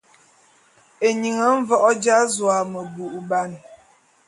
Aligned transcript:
Eying 1.07 1.37
mvoé 1.59 1.91
dza 2.01 2.17
zu 2.33 2.45
a 2.57 2.59
meboubane. 2.71 3.57